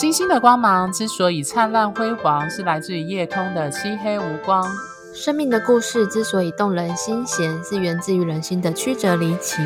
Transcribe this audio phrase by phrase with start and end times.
[0.00, 4.64] 星星的光芒之所以灿烂辉煌，是来自于夜空的漆黑无光。
[5.12, 9.56] 生命的故事之所以动人心弦，是源自于人心的曲折离奇。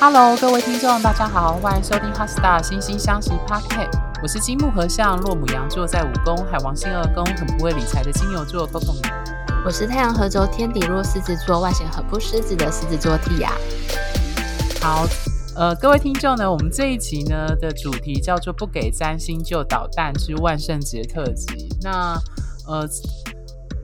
[0.00, 3.90] Hello，各位听众，大家好，欢迎收听《HeartStar 心星相惜 Pocket，》。
[4.22, 9.02] 我是金木合相，落母羊座在五宫，海王星二宫，很不会理财的金牛座 Coco 米。
[9.62, 13.50] 我是太阳合轴天底落狮子座，外显很不狮子的狮子座 Tia。
[14.80, 15.06] 好。
[15.58, 21.68] 呃，各位听众呢，我们这一集呢的主题叫做“不给三星就捣蛋”，之万圣节特辑。
[21.82, 22.16] 那
[22.68, 22.88] 呃，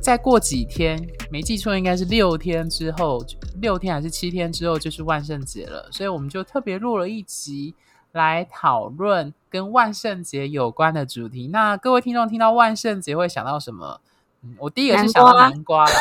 [0.00, 3.20] 再过几天，没记错应该是六天之后，
[3.60, 7.74] 六天还是七天之后就是万圣节了，所以我们就特别录了一集
[8.12, 11.48] 来讨论跟万圣节有关的主题。
[11.48, 14.00] 那各位听众听到万圣节会想到什么？
[14.44, 15.92] 嗯，我第一个是想到南瓜啦，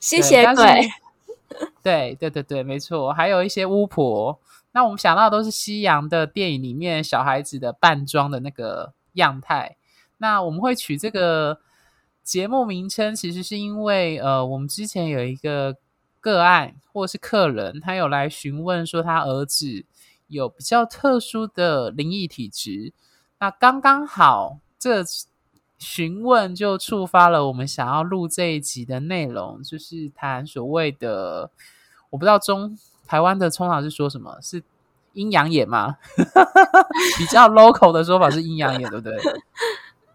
[0.00, 0.90] 吸血鬼。
[1.80, 4.36] 对对 对对，没错，还有一些巫婆。
[4.74, 9.76] 那我们想到的都是西洋的电影里面小孩子的扮装的那个样态。
[10.18, 11.60] 那我们会取这个
[12.24, 15.76] 节目名称，其实是因为呃，我们之前有一个
[16.18, 19.84] 个案或是客人，他有来询问说他儿子
[20.26, 22.92] 有比较特殊的灵异体质。
[23.38, 25.04] 那刚刚好，这
[25.78, 31.52] 询问就触发了我们想要录这一集的内容，就是谈所谓的
[32.10, 32.76] 我不知道中。
[33.14, 34.36] 台湾的通常是说什么？
[34.42, 34.60] 是
[35.12, 35.96] 阴阳眼吗？
[37.16, 39.16] 比较 local 的说法是阴阳眼，对不对？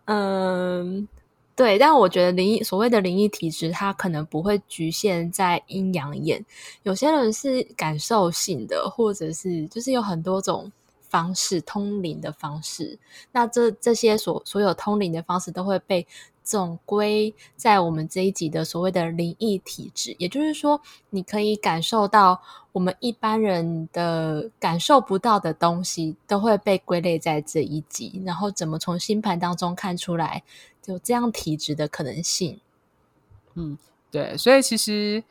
[0.03, 1.07] 嗯，
[1.55, 1.77] 对。
[1.79, 6.45] 但我觉得灵异所谓的灵异体质，它可能不会局限在阴阳眼。
[6.83, 10.69] 有些人是感受性的，或者是就是有很多种
[11.07, 12.99] 方式通灵的方式。
[13.31, 16.05] 那这这些所所有通灵的方式都会被。
[16.49, 28.23] 总归在我们这一集的所谓的灵异体质，也就是说，你可以感受到我们一般人的感受不到的东西，都会被归类在这一集。
[28.25, 30.41] 然后，怎么从星盘当中看出来
[30.87, 32.59] 有这样体质的可能性？
[33.53, 33.77] 嗯，
[34.09, 35.23] 对，所以其实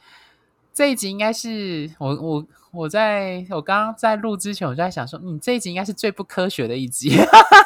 [0.73, 2.47] 这一集应该是我我。
[2.71, 7.11] 我在我刚刚在录之前，我就在想说，嗯，这一集应该是最不科学的一集，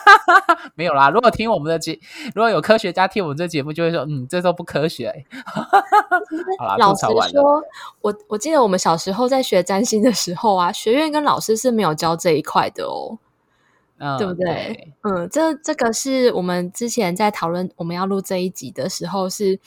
[0.74, 1.10] 没有啦。
[1.10, 1.98] 如果听我们的节，
[2.34, 5.26] 如果有科学家听我们这节目，就会说，嗯，这都不科学、欸。
[6.58, 7.62] 好啦，老实说，
[8.00, 13.18] 我我记得我们小时候在学占星的时候啊，学院跟老师是没有教这一块的哦，
[13.98, 14.44] 嗯，对不对？
[14.44, 19.58] 对嗯，这这个是我们之前在讨论我们要录这一集的时候是。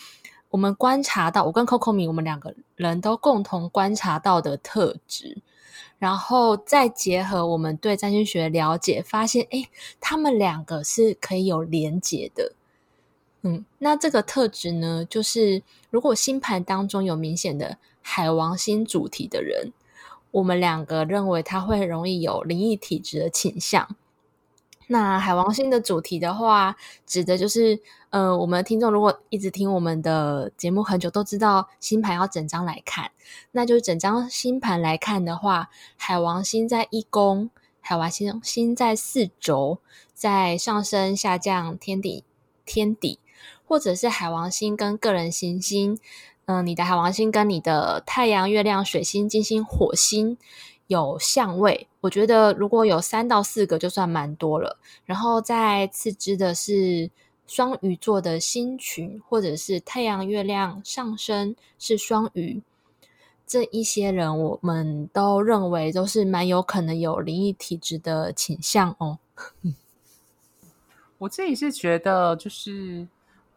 [0.56, 5.38] 我们观察到，我跟 Coco 米，我们两个人都共同观察到的特质，
[6.00, 9.68] 然后再结合我们对占星学了解，发现，诶，
[10.00, 12.54] 他们两个是可以有连结的。
[13.42, 19.74] 嗯，那这个特质呢，就是如果星盘当中有明显的海王星主题的人，
[20.32, 23.98] 我们两个认为他会容易有灵异体质的倾向。
[24.88, 26.76] 那海王星的主题的话，
[27.08, 27.80] 指的就是，
[28.12, 33.10] 呃，我们听众如果一直听我们的节目很久，都知道星盘要整张来看，
[33.52, 37.50] 那就是整张星盘来看的话，海王星在一宫，
[37.82, 39.80] 海王星星在四轴，
[40.14, 42.24] 在上升、下降、天底、
[42.64, 43.20] 天底，
[43.66, 45.98] 或者是海王星跟个人行星，
[46.46, 50.38] 嗯、你的海王星跟你的太阳、月亮、水星、金星、火星。
[50.88, 54.78] 有相位，我觉得如果有三到四个就算蛮多了。
[55.06, 57.10] 然后再次之的是
[57.48, 62.62] 双鱼座的星群，或者是太阳、月亮上升是双鱼，
[63.48, 69.20] 这一些人我们都认为都是蛮有可能有灵异体质的倾向哦。
[71.18, 73.08] 我自己是觉得就是。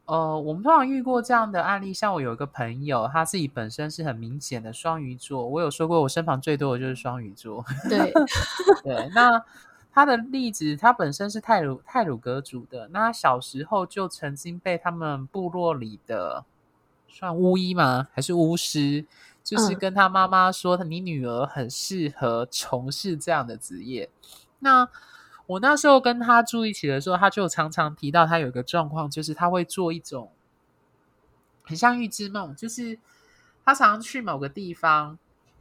[0.08, 5.46] 呃，我们通常遇过这样的案例，像我有一个朋友，他自己本身是很明显的双鱼座。
[5.46, 7.62] 我有说过，我身旁最多的就是双鱼座。
[7.90, 8.10] 对
[8.82, 9.44] 对，那
[9.92, 16.42] 他的例子，他本身是泰鲁泰鲁阁族的，那他小时候就曾经被他们部落里的
[17.06, 18.08] 算巫医吗？
[18.14, 19.04] 还是巫师？
[19.44, 24.08] 就是跟他妈妈说，你女儿很适合从事这样的职业。
[24.60, 24.88] 那
[25.48, 30.30] 我那时候跟他住一起的时候，他就常常提到他有一个状况，就是他会做一种
[31.62, 32.98] 很像预知梦，就是
[33.64, 35.18] 他常常去某个地方，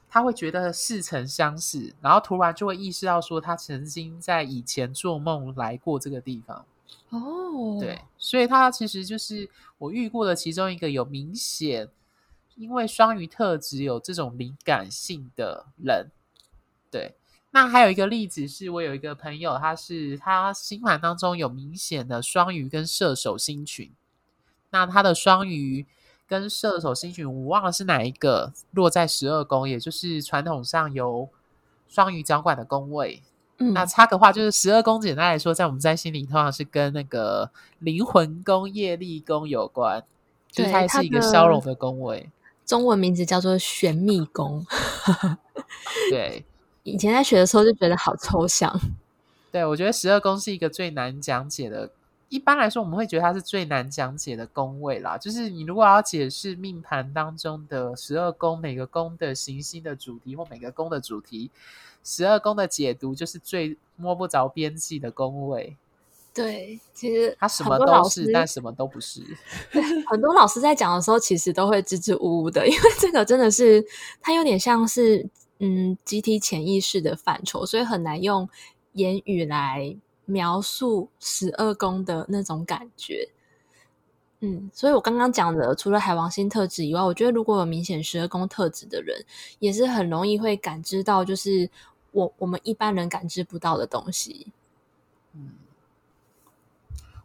[0.09, 6.65] 他会觉得似曾相识，然后突然就会意识到说他曾经在以前做梦来过这个地方。
[7.09, 11.89] 哦，对，所以他其实就是我遇过的其中一个有明显
[12.55, 16.11] 因为双鱼特质有这种灵感性的人，
[16.91, 17.16] 对。
[17.51, 23.91] 那还有一个例子是，我有一个朋友，他是他星盘当中有明显的双鱼跟射手星群。
[24.69, 25.85] 那他的双鱼
[26.27, 31.29] 跟射手星群，我忘了是哪一个落在十二宫，也就是传统上由
[31.87, 33.23] 双鱼掌管的宫位。
[33.59, 37.49] 嗯，那插个话，就是十二宫简单来说，在我们占星里，通常是跟那个
[37.79, 40.03] 灵魂宫、业力宫有关，
[40.51, 42.29] 就是它是一个消融的宫位。
[42.65, 44.63] 中文名字叫做玄秘宫。
[46.11, 46.45] 对，
[46.91, 48.79] 以前在学的时候就觉得好抽象。
[49.51, 51.89] 对，我觉得十二宫是一个最难讲解的。
[52.29, 55.17] 一般来说，我们会觉得它是最难讲解的宫位啦。
[55.17, 61.49] 就是你如果要解释命盘当中的十二宫，每个宫的行星的主题或每个宫的主题。
[62.03, 65.77] 十二宫的解读就是最摸不着边际的宫位。
[66.33, 69.21] 对，其实他什么都是，但什么都不是。
[70.07, 73.83] 很多老师在讲的时候，其实都会支支吾吾的，因为这个真的是
[74.21, 75.25] 它有点像是
[75.59, 78.49] 嗯集体潜意识的范畴，所以很难用
[78.93, 79.95] 言语来
[80.25, 83.29] 描述十二宫的那种感觉。
[84.39, 89.25] 嗯，所以我刚刚讲的，除了海王星特质以外，我觉得如果有明显十二宫特质的人，
[89.59, 91.69] 也是很容易会感知到，就是。
[92.13, 94.47] 我我们一般人感知不到的东西。
[95.33, 95.51] 嗯，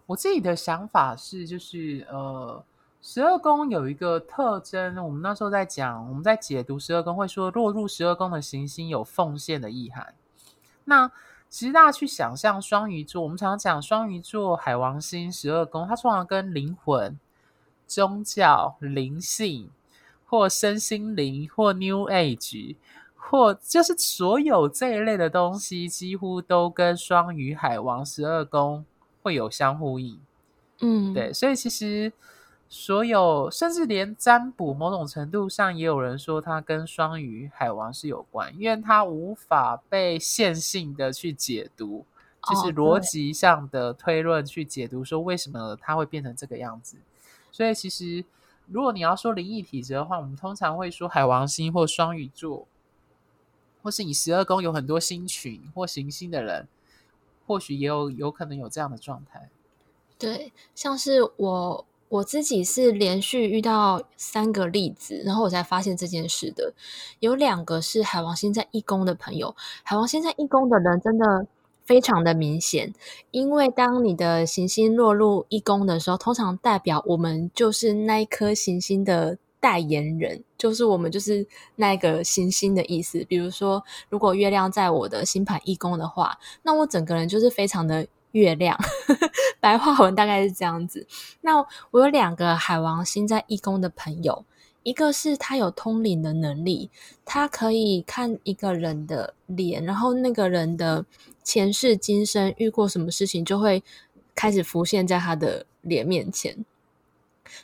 [0.04, 2.62] 我自己的想法是，就是呃，
[3.02, 10.14] 十二宫有一个特征，我们那时候在讲，我们在解读十二宫会说，落入十二宫的行星有奉献的意涵。
[10.84, 11.10] 那
[11.48, 17.18] 其实大家去想象双鱼座，我们常常讲双鱼座海王星十二宫，它通常跟灵魂、
[17.88, 19.68] 宗教、灵性
[20.26, 22.76] 或身心灵或 New Age。
[23.16, 28.84] 或就是所有这一类的东西，几乎都跟双鱼、海王、十二宫
[29.22, 30.20] 会有相呼应。
[30.80, 32.12] 嗯，对，所以其实
[32.74, 42.06] 所有，甚至连占卜，某种程度上也有人说它跟双鱼、海王是有关，因为它无法被线性的去解读，
[42.48, 46.96] 就是逻辑上的推论去解读，说为什么它会变成这个样子。
[47.50, 48.24] 所以其实，
[48.68, 52.66] 如果你要说灵异体质的话，我们通常会说海王星或双鱼座。
[53.82, 56.66] 或是你十二宫有很多星群或行星的人，
[57.46, 59.50] 或许也有有可能有这样的状态。
[60.16, 66.74] 对，像是我我自己是连续遇到三个例子，然后我才发现这件事的。
[67.20, 71.46] 有两个是海王星在一宫的朋友，海王星在一宫的人真的
[71.84, 72.92] 非常的明显，
[73.30, 79.38] 因为当你的行星落入一宫的时候，通常代表我们就是那一颗行星的。
[79.62, 83.24] 代言人就是我们，就是那个行星的意思。
[83.28, 88.78] 比如说，如果月亮在我的星盘一宫的话，那我整个人就是非常的月亮。
[89.60, 91.06] 白话文大概是这样子。
[91.40, 94.44] 那我有两个海王星在义工的朋友，
[94.82, 96.90] 一个是他有通灵的能力，
[97.24, 101.06] 他可以看一个人的脸，然后那个人的
[101.42, 103.82] 前世今生遇过什么事情，就会
[104.34, 106.64] 开始浮现在他的脸面前。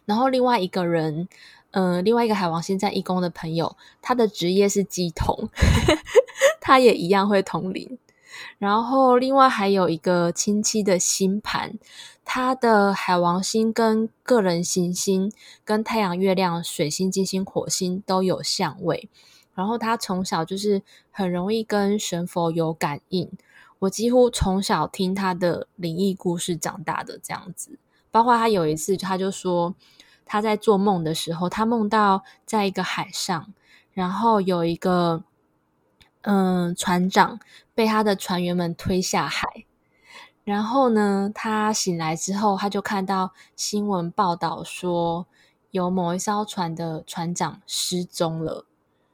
[0.07, 1.29] 然后另外一个人。
[1.73, 5.51] 嗯、另外一个海王星在义工的朋友，他的职业是乩童，
[6.63, 7.99] 他也一样会通灵。
[8.59, 11.79] 然后另外还有一个亲戚的星盘，
[12.25, 15.33] 他的海王星跟个人行星、
[15.65, 19.09] 跟太阳、月亮、水星、金星、火星都有相位。
[19.55, 23.31] 然后他从小就是很容易跟神佛有感应，
[23.81, 27.79] 我几乎从小听他的灵异故事长大的这样子。
[28.11, 29.75] 包括他有一次，他就说。
[30.31, 33.55] 他在做梦的时候，他梦到在一个海上，
[33.95, 35.25] 然后有一个
[36.21, 37.41] 嗯船长
[37.79, 39.47] 被他的船员们推下海，
[40.43, 45.29] 然后呢，他醒来之后，他就看到新闻报道说
[45.71, 48.67] 有某一艘船的船长失踪了，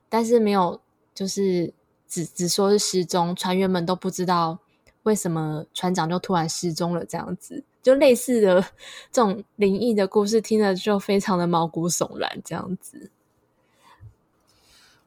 [0.09, 0.80] 但是没有，
[1.14, 1.75] 就是
[2.09, 4.59] 只只说是失踪，船员们都不知道
[5.02, 7.62] 为什么船长就突然失踪了这样子。
[7.83, 8.62] 就类似的
[9.12, 13.11] 这种灵异的故事，听了就非常的毛骨悚然，这样子。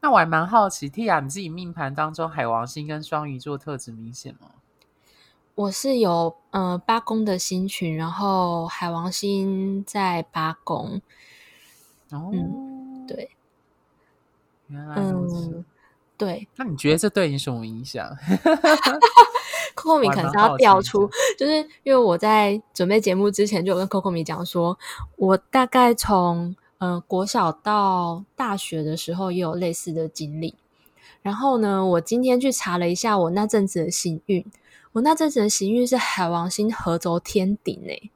[0.08, 4.52] 那我还蛮好奇，Tia，你自己命盘当中海王星跟双鱼座特质明显吗？
[5.54, 11.02] 我是有呃八宫的星群，然后海王星在八宫。
[12.12, 13.32] 哦、嗯，对，
[14.68, 15.50] 原来如此。
[15.50, 15.66] 嗯，
[16.18, 16.48] 对。
[16.56, 18.10] 那你觉得这对你什么影响？
[19.76, 21.06] Coco 米可能是要调出，
[21.38, 24.80] 就是因为我在准备节目之前就有跟 Coco 米讲说，
[25.18, 30.56] 我大概从呃国小到大学的时候也有类似的经历。
[31.22, 34.46] 然后呢，我今天去查了一下我那阵子的行运，
[34.94, 38.12] 我那阵子的行运是海王星合轴天顶诶。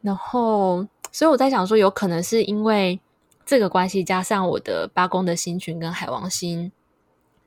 [0.00, 2.98] 然后，所以我在想说，有可能是因为
[3.44, 6.72] 这个关系，加上我的八宫的星群跟海王星。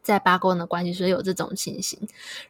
[0.01, 1.97] 在八宫的关系，所以有这种情形。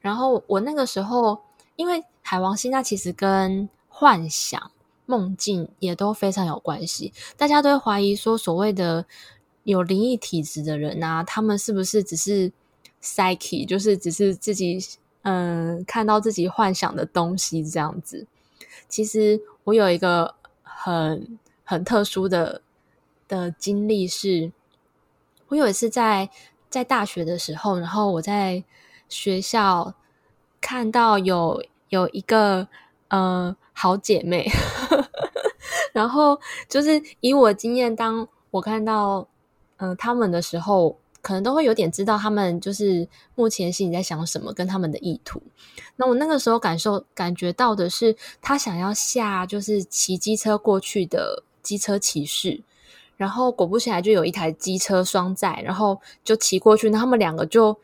[0.02, 1.40] 然后我那个时候，
[1.76, 4.72] 因为海王星，它其实跟幻想、
[5.06, 7.14] 梦境也都非常有关系。
[7.38, 9.06] 大家都会怀疑说，所谓的
[9.64, 12.52] 有灵异体质的人啊，他们是不是只是
[13.02, 14.80] psyche，就是只是自己
[15.24, 18.28] 嗯看到自己幻想的东西这样子。
[18.88, 22.62] 其实我有一个很很特殊的
[23.28, 24.52] 的经历是，
[25.48, 26.30] 我有一次在
[26.70, 28.64] 在大学的时候，然后我在
[29.08, 29.94] 学校
[30.60, 32.68] 看到有有一个
[33.10, 34.50] 呃好姐妹，
[35.92, 36.40] 然后
[36.70, 39.28] 就是以我经验，当我看到
[39.78, 40.98] 嗯、他们的时候。
[41.24, 45.42] 可能都会有点知道他们就是目前心里在想什么，跟他们的意图。
[45.96, 52.62] 那我那个时候感受感觉到的是，他想要下就是骑机车过去的机车骑士，
[53.16, 57.80] 然后果不其然就有一台机车双载，然后就骑过去，那他们两个就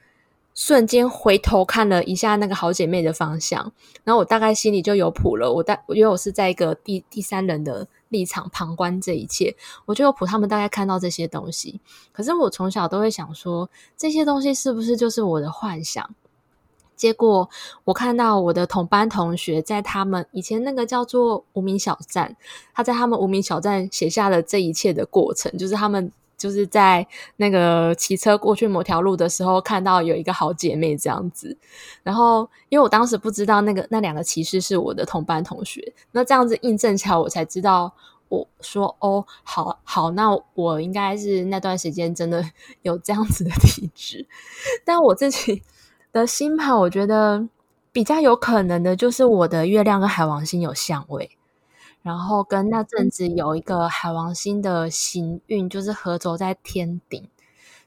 [0.60, 3.72] 瞬间回头看了一下那个好姐妹的方向，
[4.04, 5.50] 然后我大概心里就有谱了。
[5.54, 7.88] 我大因为我是在一个第第三人的。
[8.10, 11.80] 立场旁观这一切，我就有谱他们大概看到这些东西。
[12.12, 16.10] 可是我从小都会想说，这些东西是不是就是我的幻想？
[16.96, 17.48] 结果
[17.84, 22.36] 我看到我的同班同学在他们以前那个叫做无名小站，
[22.74, 26.12] 他在他们无名小站写下了这一切的过程，就是他们。
[26.40, 27.06] 就是在
[27.36, 31.56] 那个骑车过去某条路的时候，看到有一个好姐妹这样子，
[32.02, 37.94] 然后因为我当时不知道那个那两个骑士是我的同班同学，那这样子印证起来，我才知道，
[38.30, 42.44] 我说哦，好好，那我应该是那段时间真的
[42.84, 44.26] 有这样子的体质，
[44.86, 45.62] 但我自己
[46.14, 47.46] 的星盘，我觉得
[47.92, 51.30] 比较有可能的就是我的月亮跟海王星有相位。
[52.02, 57.30] 然后跟那阵子有一个海王星的行运，就是合轴在天顶，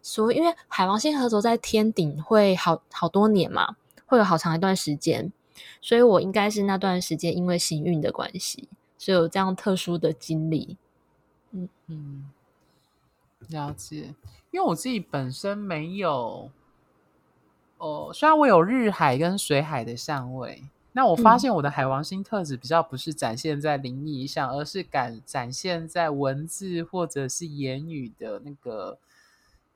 [0.02, 3.76] 所以因为海王星合轴在天顶会好好多年嘛，
[4.06, 5.32] 会有好长一段时间，
[5.80, 10.76] 所以我应该是那段时间因为行运的关系，所以有这样特殊的经历。
[11.52, 12.30] 嗯嗯，
[13.48, 14.14] 了解。
[14.50, 16.50] 因为我自己本身没有，
[17.78, 20.62] 哦，虽然我有日海跟水海的相位。
[20.94, 28.98] 那我发现我的海王星特质比较不是展现在灵异上，嗯、而是敢展现在文字或者是言语的那个，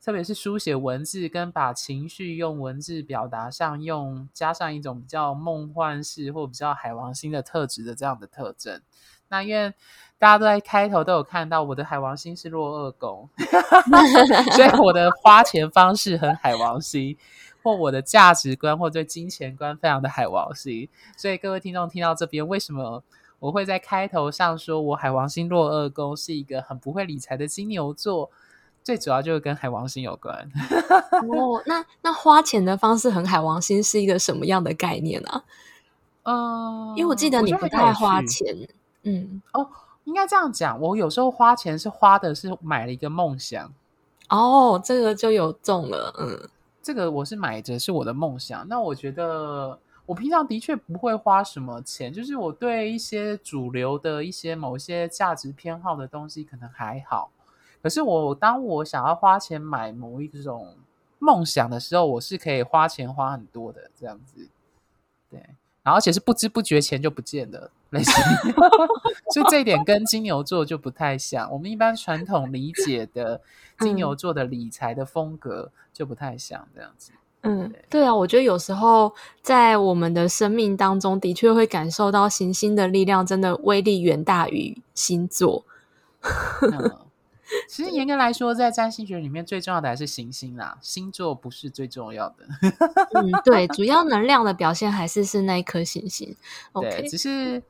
[0.02, 8.82] 特别是书写文字跟把情绪用文字表达上，用加上一种比较梦幻式或比较海王星的特质的这样的特征。
[9.28, 9.72] 那因为
[10.18, 13.28] 大家都在开头都有看到我的海王星是落二宫，
[14.52, 17.16] 所以我的花钱方式很海王星。
[17.66, 23.02] 或我的价值观，或对金钱观非常的海王星，所以各位听众听到这边，为什么
[23.40, 28.30] 我会在开头上说我海王星落二宫是一个很不会理财的金牛座？
[28.84, 30.48] 最主要就是跟海王星有关。
[31.28, 35.28] 哦，那那花钱的方式很海王星是一个什么样的概念呢？
[36.22, 36.92] 啊？
[36.92, 38.46] 嗯，因为我记得你不太花钱。
[39.02, 39.68] 嗯，哦，
[40.04, 43.72] 应该这样讲，我有时候花钱是花的是买了一个梦想。
[44.28, 46.48] 哦，这个就有中了，嗯。
[46.86, 57.28] 这个我是买着是我的梦想，那我觉得我平常的确不会花什么钱，就是我对一些主流的一些某些价值偏好的东西可能还好，
[57.82, 60.76] 可是我当我想要花钱买某一种
[61.18, 64.48] 梦想的时候，我是可以花钱花很多的这样子，
[65.28, 65.40] 对。
[65.82, 68.12] 然后，而且是不知不觉钱就不见了，类似，
[69.32, 71.50] 所以这一点跟金牛座就不太像。
[71.52, 73.40] 我们一般传统理解的
[73.80, 77.12] 金牛座的理财的风格就不太像这样子。
[77.42, 85.64] 嗯，对啊，我觉得有时候在我们的生命当中，的确会感受到行星的力量，真的威力远大于星座。
[86.62, 86.90] 嗯
[87.68, 92.44] 其实严格来说，在占星学里面最重要的还是行星啦，星座不是最重要的。
[93.14, 96.34] 嗯，对，主要能量的表现还是是那一颗行星。
[96.74, 97.62] 对.只是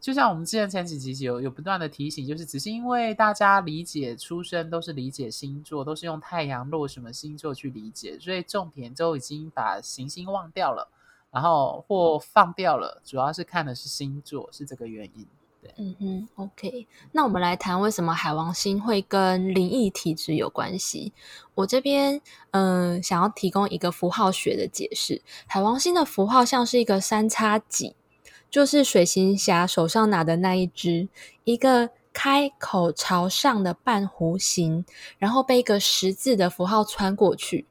[0.00, 10.88] 就像我们之前前几集有有不断的提醒，就是只是因为大家理解出生都是理解星座，都是用太阳落什么星座去理解，所以重点都已经把行星忘掉了，
[11.30, 15.26] 然后或放掉了，主要是看的是星座，是这个原因。
[15.62, 21.12] 对嗯嗯，OK，那我们来谈为什么海王星会跟灵异体质有关系。
[21.54, 25.20] 我这边嗯、想要提供一个符号学的解释。
[25.46, 27.94] 海王星的符号像是一个三叉戟，
[28.50, 31.08] 就是水行侠手上拿的那一只，
[31.44, 34.84] 一个开口朝上的半弧形，
[35.18, 37.66] 然后被一个十字的符号穿过去。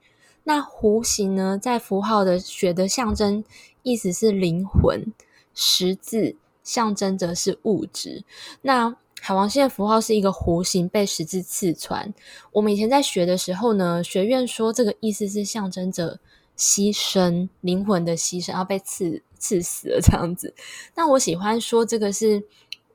[0.45, 3.43] 那弧形呢，在符号的学的象征
[3.83, 5.13] 意思是灵魂，
[5.53, 6.37] 十字。
[6.61, 8.23] 象征着是物质。
[8.61, 12.13] 那海王星的符号是一个弧形被十字刺穿。
[12.51, 16.19] 我们以前在学的时候呢，学院说这个意思是象征着
[16.59, 20.53] 牺牲，灵魂的牺牲，要被刺刺死了这样子。
[20.93, 22.43] 那我喜欢说这个是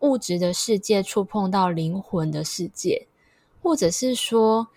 [0.00, 3.06] 物质的世界触碰到灵魂的世界，
[3.62, 4.68] 或者是说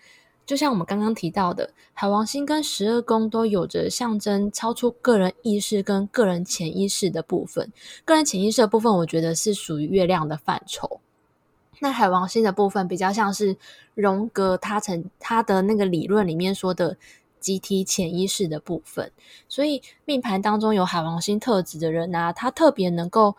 [0.46, 7.70] 就像我们刚刚提到的，海王星跟十二宫都有着象征超出个人意识跟个人潜意识的部分。
[8.06, 11.00] 个人潜意识的部分，我觉得是属于月亮的范畴。
[11.80, 13.56] 那海王星的部分比较像是
[13.94, 16.96] 荣格他曾他的那个理论里面说的
[17.40, 19.10] 集体潜意识的部分。
[19.48, 23.36] 所以命盘当中有海王星特质的人啊，他特别能够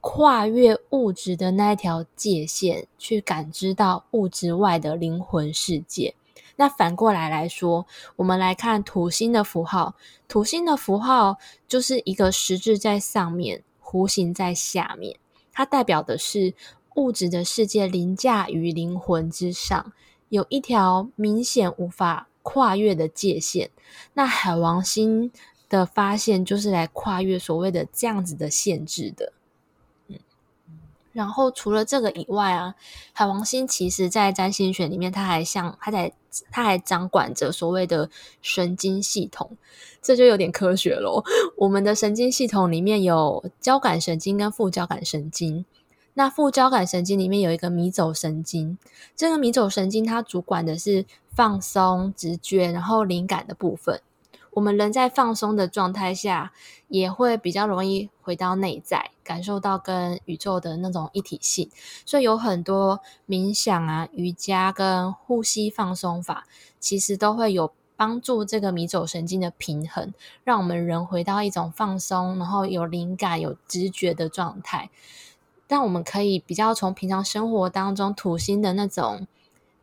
[0.00, 6.14] 跨越物质的那一条界限，去感知到物质外的灵魂世界。
[6.56, 7.86] 那反过来来说，
[8.16, 9.94] 我们来看土星的符号。
[10.28, 15.16] 土星的符号就是一个十字在上面，弧形在下面。
[15.52, 16.54] 它代表的是
[16.94, 19.92] 物质的世界凌驾于灵魂之上，
[20.28, 23.70] 有一条明显无法跨越的界限。
[24.12, 25.32] 那海王星
[25.68, 29.32] 的发现就是来跨越所谓的这样子的限制的。
[30.06, 30.16] 嗯
[31.12, 32.74] 然后除了这个以外啊，
[33.12, 36.12] 海王星其实在占星学里面，它还像它在，
[36.50, 38.10] 它还掌管着所谓的
[38.42, 39.56] 神经系统，
[40.02, 41.24] 这就有点科学咯。
[41.56, 45.64] 我们的神经系统里面有交感神经跟副交感神经，
[46.14, 48.78] 那副交感神经里面有一个迷走神经，
[49.16, 51.04] 这个迷走神经它主管的是
[51.34, 54.00] 放松、直觉，然后灵感的部分。
[54.52, 56.52] 我们人在放松的状态下，
[56.86, 61.68] 也会比较容易回到内在，感受到跟宇宙的那种一体性。
[62.06, 66.46] 所以有很多冥想啊、瑜伽跟呼吸放松法，
[66.78, 74.88] 其实都会有帮助这个迷走神经的平衡，让我们人回到一种放松，然后有灵感、有直觉的状态。
[75.66, 79.26] 但我们可以比较从平常生活当中土星的那种。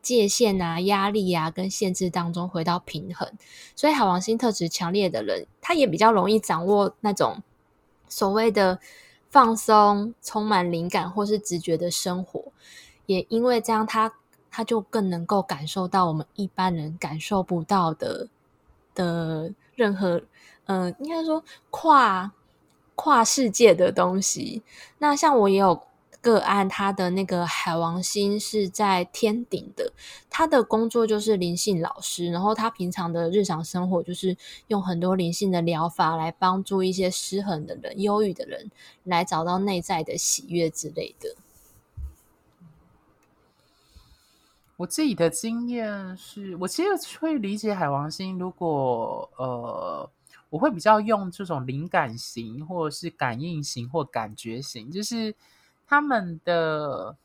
[0.01, 3.31] 界限啊、压力啊，跟限制当中回到平衡，
[3.75, 7.43] 所以海王星特质强烈的人，他也比较容易掌握那种
[8.07, 8.79] 所谓的
[9.29, 12.45] 放松、充满灵感或是直觉的生活。
[13.05, 14.11] 也因为这样他，
[14.49, 18.27] 他就更能够感受到我们一般人感受不到的
[18.95, 20.19] 的任何，
[20.65, 22.31] 嗯、应该说跨
[23.01, 24.61] 跨世界的东西。
[24.99, 25.81] 那像我也有。
[26.23, 29.91] 个案，他的那个海王星是在天顶的，
[30.29, 34.37] 他的工作就是灵性老师，然后他平常的日常生活就是
[34.67, 38.69] 用很多灵性的疗法来帮助一些失衡的人、忧郁的人
[39.05, 41.35] 来找到内在的喜悦之类的。
[44.77, 50.07] 我自己的经验是，我其实会理解海王星，如果呃，
[50.51, 55.33] 我会比较用这种灵感型，或者是感应型，或感觉型，就是。
[55.93, 57.17] 他们的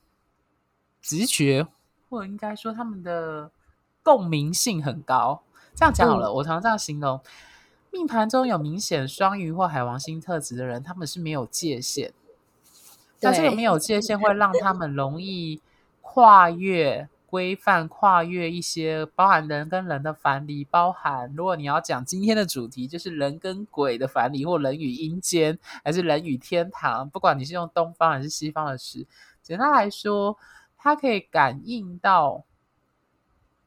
[1.00, 1.68] 直觉，
[2.10, 3.52] 或者应该说他们的
[4.02, 5.44] 共鸣性很高。
[5.72, 7.20] 这样讲好了，嗯、我常常这样形容：
[7.92, 12.12] 命盘中有明显双鱼或海王星特质的人，他们是没有界限。
[13.20, 15.62] 那这个没有界限会让他们容易
[16.00, 17.08] 跨越。
[17.26, 29.04] 规范跨越一些包含人跟人的藩篱，包含如果你要讲今天的主题，就是人跟鬼的藩篱，或人与阴间，还是人与天堂，不管你是用东方还是西方的词，
[29.42, 30.38] 简单来说，
[30.78, 32.44] 它可以感应到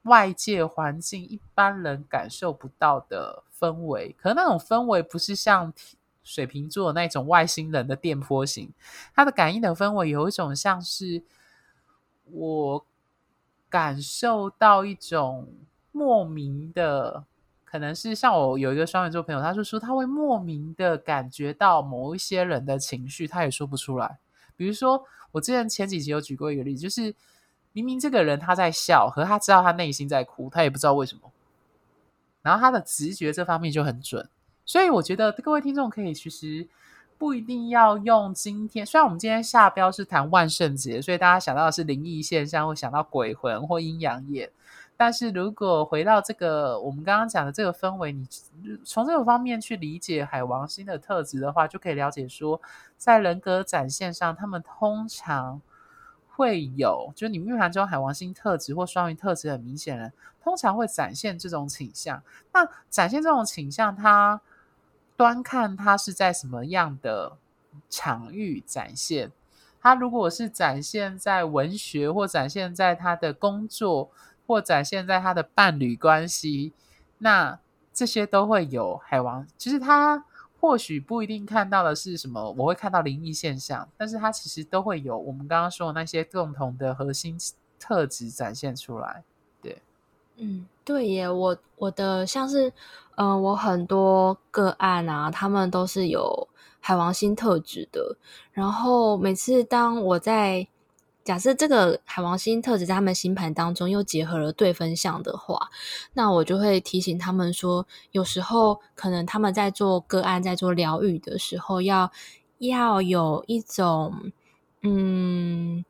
[0.04, 5.74] 外界环境一般人感受不到的氛围，可能那种氛围不是像
[6.24, 8.72] 水瓶座那种外星人的电波型，
[9.14, 11.22] 它的感应的氛围有一种像是
[12.24, 12.86] 我。
[13.70, 15.48] 感受到一种
[15.92, 17.24] 莫名的，
[17.64, 24.18] 可能是像我有一个双鱼座朋友，他就说他会莫名的感觉到某一些人的情绪，他也说不出来。
[24.56, 27.14] 比如说，我之前前几集有举过一个例子，就是
[27.72, 31.32] 明明这个人他在笑，可是他知道他内心在哭，他也不知道为什么。
[32.42, 34.28] 然后他的直觉这方面就很准，
[34.66, 36.68] 所以我觉得各位听众可以其实。
[37.20, 44.50] 不一定要用今天，虽然我们今天下标是谈万圣节，所以大家想到的是灵异现象，会想到鬼魂或阴阳眼。
[44.96, 48.26] 但是如果回到这个我们刚刚讲的这个氛围，你
[48.86, 52.62] 从这个方面去理解海王星的特质的话，就可以了解说，
[52.96, 55.62] 在人格展现上，他们通常
[56.30, 62.24] 会有，就是你命盘中海王星特质或双鱼特质很明显的，通常会展现这种倾向。
[62.54, 64.40] 那展现这种倾向，它。
[65.20, 67.36] 端看他是在什么样的
[67.90, 69.34] 场域展现。
[69.82, 74.10] 他如果是展现在文学，或展现在他的工作，
[74.48, 76.72] 或展现在他的伴侣关系，
[77.18, 77.60] 那
[77.94, 79.46] 这些都会有海王。
[79.58, 80.24] 其实他
[80.62, 87.38] 或许不一定看到的是什么，我会看到灵异现象，但是他其实都会有我们刚刚说的那些共同的核心
[87.78, 89.26] 特质展现出来。
[90.40, 92.74] 嗯，对耶，我我的像是。
[93.22, 96.48] 嗯、呃，我很多个案啊，他们都是有
[96.80, 98.16] 海王星特质的。
[98.54, 100.66] 然后每次当我在
[101.26, 105.70] 假设这个海王星特质在他们星盘当中又结合了对分项的话，
[106.14, 112.10] 那我就会提醒他们说，有时候可能他们在做个案、在做疗愈的时候，要
[112.60, 114.32] 要有一种
[114.82, 115.84] 嗯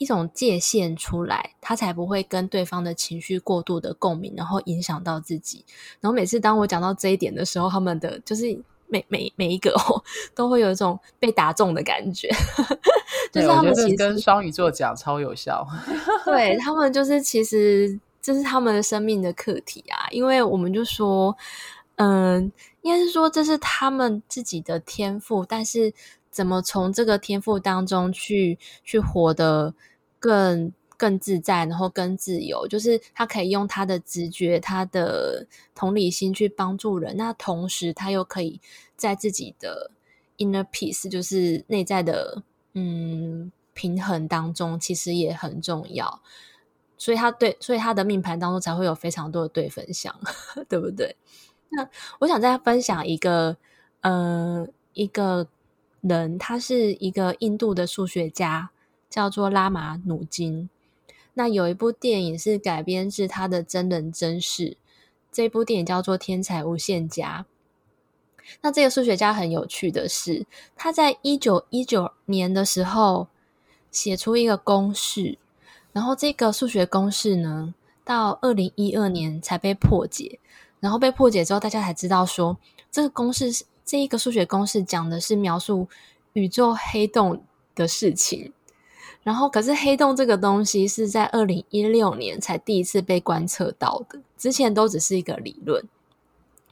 [0.00, 5.64] 一种界限出来，他才不会跟对方的情绪过度的共鸣，然后影响到自己。
[6.00, 8.60] 然后每次当我讲到这一点的时候，他们的就是。
[8.92, 10.02] 每每每一个哦，
[10.34, 12.28] 都会有一种被打中的感觉，
[13.30, 15.64] 就是他们其实跟双鱼座讲超有效。
[16.26, 21.36] 对，他们就是其实这是他们的生命的课题啊，因为我们就说，
[21.98, 22.50] 嗯，
[22.82, 25.94] 应该是说这是他们自己的天赋，但是
[26.28, 29.72] 怎么从这个天赋当中去去活得
[30.20, 30.72] 更。
[31.00, 37.16] 更自在，然后更自由，就是他可以用他的直觉、他的同理心去帮助人。
[37.16, 38.60] 那同时，他又可以
[38.98, 39.90] 在自己的
[40.36, 42.42] inner peace，就是内在的
[42.74, 46.20] 嗯平衡当中，其实也很重要。
[46.98, 50.14] 所以他对，所以他的命盘当中才会有非常多的对分享，
[50.68, 51.16] 对不对？
[51.70, 53.56] 那我想再分享一个，
[54.02, 55.48] 呃，一个
[56.02, 58.70] 人，他是一个印度的数学家，
[59.10, 60.70] 叫做拉玛努金。
[61.34, 64.76] 那有一部电影是改编自他的真人真事，
[65.30, 67.44] 这部电影叫做《天才无限家》。
[68.62, 73.28] 那这个数学家很有趣的是，他在一九一九年的时候
[73.90, 75.38] 写出一个公式，
[75.92, 80.38] 然后这个数学公式呢，到二零一二年才被破解。
[80.80, 82.56] 然后被破解之后，大家才知道说，
[82.90, 85.86] 这个公式是这一个数学公式讲的是描述
[86.32, 87.44] 宇宙黑洞
[87.74, 88.52] 的事情。
[89.22, 95.84] 然后，可是黑洞这个东西是在二零一六年才第一次被观测到的，之前都只是一个理论。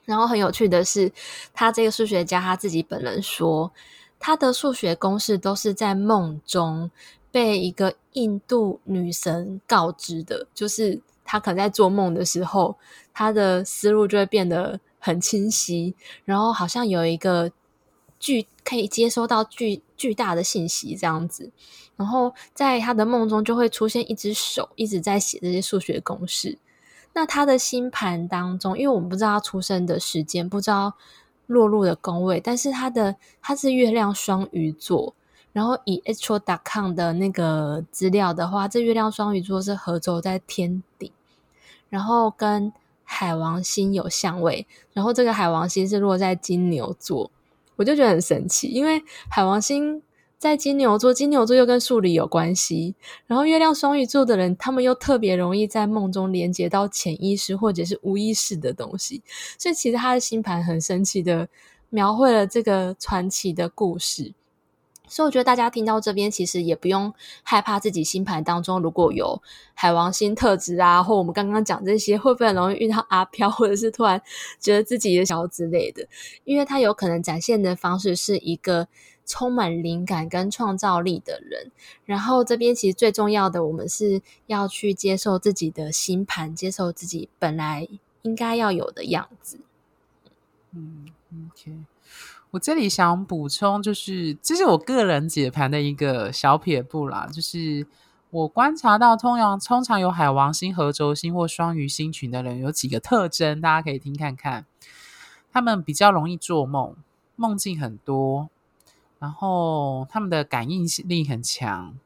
[0.06, 1.12] 然后很有趣的是，
[1.52, 3.70] 他这个数学家他自己本人说，
[4.18, 6.90] 他的数学公式都是在梦中
[7.30, 12.74] 被一个印度女神告知的，就是他可能在做梦的时候，
[13.12, 17.50] 他的思路就会变得很清晰，然后好像有一个
[18.18, 21.50] 巨可以接收到巨巨大的信息这样子。
[21.96, 26.58] 然后在他的梦中就会出现一只手一直在写这些数学公式。
[27.14, 30.94] 那他的星盘当中，因为我们不知道他出生的时间，不知道
[31.46, 35.14] 落入的宫位，但是他的他是月亮双鱼座。
[35.52, 41.10] 然后以 Astro.com 的那个资料的话，这月亮双鱼座是合轴在天顶，
[41.88, 44.68] 然后跟海王星有相位。
[44.92, 47.32] 然后这个海王星是落在金牛座，
[47.78, 50.02] 我就觉得很神奇，因为海王星。
[50.38, 52.94] 在金牛座，金牛座又跟数理有关系。
[53.26, 59.20] 然后月亮双鱼座的人，他们又特别容易在梦中连接到潜意识或者是无意识的东西。
[59.58, 61.48] 所以其实他的星盘很神奇的
[61.90, 64.32] 描绘了这个传奇的故事。
[65.08, 69.42] 所以我觉得大家听到这边，其实也不用害怕自己星盘当中如果有
[69.74, 74.20] 海王星特质啊，或我们刚刚讲这些，会不会很容易遇到阿飘，或者是突然
[74.60, 76.06] 觉得自己的小之类的？
[76.44, 78.88] 因为他有可能展现的方式是一个。
[79.30, 81.70] 充满灵感跟创造力的人，
[82.06, 87.86] 然后这边其实最重要的，我们是要去接受自己的星盘，接受自己本来
[88.22, 89.60] 应该要有的样子。
[90.72, 91.04] 嗯
[91.52, 91.76] ，OK，
[92.50, 97.86] 我这里想补充，就是这是我个人解盘的一个小撇步啦，就是
[98.30, 104.64] 我观察到通常通常有海王星、合轴星或双鱼星群的人有几个特征，大家可以听看看，
[105.52, 106.96] 他们比较容易做梦，
[107.36, 108.48] 梦境很多。
[109.18, 111.96] 然后他们的感应力很强，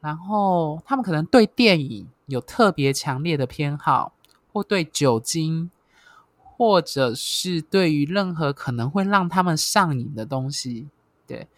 [0.00, 4.12] 然后他们可能对电影有特别强烈的偏好，
[4.52, 5.72] 或对酒精，
[6.62, 10.86] 或者是对于任何可能会让他们上瘾的东西。
[11.26, 11.48] 对，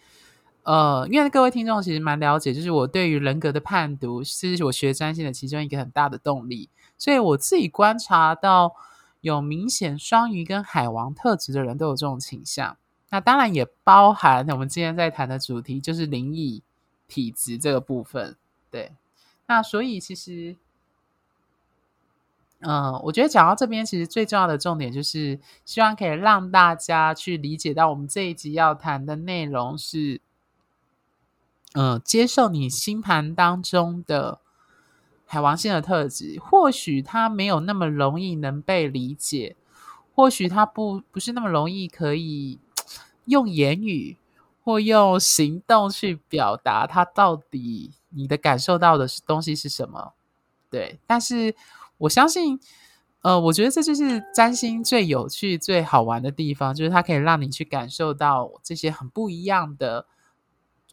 [0.63, 8.73] 呃，因为各位听众其实蛮了解，就是我对于人格的判读是我学占星的其中一个很大的动力，所以我自己观察到
[9.21, 12.75] 有明显双鱼跟海王特质的人都有这种倾向。
[13.11, 16.63] 那当然也包含我们今天在谈的主题，就是灵异
[17.07, 18.35] 体质这个部分。
[18.71, 18.91] 对，
[19.45, 20.55] 那所以其实，
[22.67, 30.19] 嗯、我觉得讲到这边，其实最重要的重点就是，希望可以让大家去理解到，我们这一集要谈的内容是，
[31.73, 34.39] 嗯、接受你星盘当中的
[35.25, 39.55] 海王星的特质，或许它没有那么容易能被理解，
[40.15, 42.59] 或许它不不是那么容易可以。
[43.25, 44.17] 用言语
[44.63, 50.13] 或用行动去表达，它到底你的感受到的是东西是什么？
[50.69, 51.55] 对，但是
[51.97, 52.59] 我相信，
[53.21, 60.05] 呃，我觉得这就是占星最有趣、最好玩的地方，就是它可以让你去感受到这些很不一样的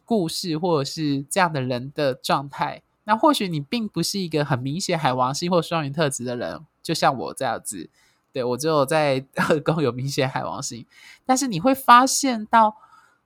[0.05, 2.81] 故事或者是这样的人的状态。
[3.05, 7.89] 那或许你并不是一个很明显海王星或双鱼特质的人，就像我这样子。
[8.31, 10.85] 对，我只有在 二宫有明显海王星，
[11.25, 12.77] 但是你会发现到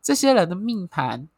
[0.01, 1.29] 这些人的命盘，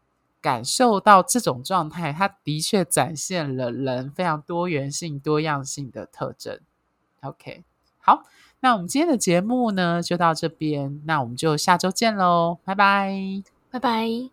[0.42, 6.60] 感受到这种状态，它的确展现了人非常多元性、多样性的特征。
[7.22, 7.64] OK，
[7.98, 8.24] 好，
[8.62, 14.30] 那我们今天的节目呢就到这边，那我们就下周见喽，拜拜，拜拜。